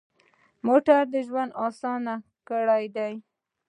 موټر 0.65 1.03
ژوند 1.27 1.51
اسان 1.65 2.01
کړی 2.47 2.83
دی. 2.95 3.13